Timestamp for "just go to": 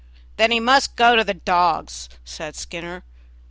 0.87-1.23